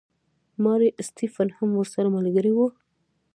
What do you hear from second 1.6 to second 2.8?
ورسره ملګرې وه.